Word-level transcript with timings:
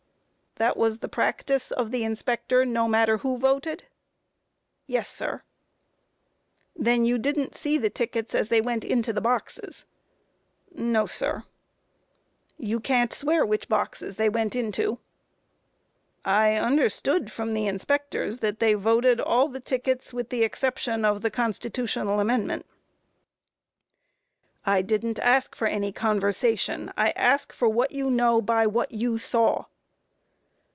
Q. 0.57 0.65
That 0.67 0.77
was 0.77 0.99
the 0.99 1.07
practice 1.07 1.71
of 1.71 1.89
the 1.89 2.03
inspector, 2.03 2.65
no 2.65 2.87
matter 2.87 3.19
who 3.19 3.37
voted? 3.37 3.81
A. 3.81 3.85
Yes, 4.85 5.09
sir. 5.09 5.41
Q. 6.75 6.83
Then 6.83 7.05
you 7.05 7.17
didn't 7.17 7.55
see 7.55 7.77
the 7.79 7.89
tickets 7.89 8.35
as 8.35 8.49
they 8.49 8.59
went 8.61 8.83
into 8.83 9.11
the 9.13 9.21
boxes? 9.21 9.85
A. 10.77 10.81
No, 10.81 11.05
sir. 11.07 11.45
Q. 12.57 12.67
You 12.67 12.79
can't 12.79 13.11
swear 13.13 13.43
which 13.45 13.69
boxes 13.69 14.17
they 14.17 14.27
went 14.29 14.55
into? 14.55 14.99
A. 16.25 16.29
I 16.29 16.55
understood 16.57 17.31
from 17.31 17.53
the 17.53 17.65
inspectors 17.65 18.39
that 18.39 18.59
they 18.59 18.73
voted 18.73 19.19
all 19.21 19.47
the 19.47 19.61
tickets 19.61 20.13
with 20.13 20.29
the 20.29 20.43
exception 20.43 21.05
of 21.05 21.21
the 21.21 21.31
Constitutional 21.31 22.19
Amendment. 22.19 22.65
Q. 24.65 24.73
I 24.73 24.81
don't 24.83 25.17
ask 25.21 25.55
for 25.55 25.65
any 25.65 25.91
conversation; 25.93 26.91
I 26.97 27.11
ask 27.11 27.51
for 27.53 27.69
what 27.69 27.93
you 27.93 28.11
know 28.11 28.41
by 28.41 28.67
what 28.67 28.91
you 28.91 29.17
saw. 29.17 29.65